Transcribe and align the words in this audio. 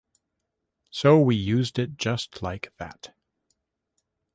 So 0.89 1.19
we 1.19 1.35
used 1.35 1.77
it 1.77 1.95
just 1.95 2.41
like 2.41 2.73
that. 2.77 3.13